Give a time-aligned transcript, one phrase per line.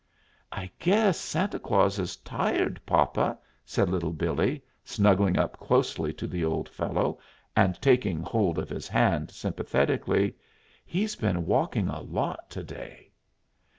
[0.51, 6.43] "I guess Santa Claus is tired, papa," said Little Billee, snuggling up closely to the
[6.43, 7.19] old fellow
[7.55, 10.35] and taking hold of his hand sympathetically.
[10.87, 13.11] "He's been walkin' a lot to day."